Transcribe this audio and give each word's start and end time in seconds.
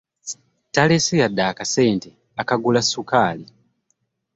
Taleese 0.73 1.13
yadde 1.21 1.43
akasente 1.51 2.09
akagula 2.41 2.81
ssukaali. 2.83 3.45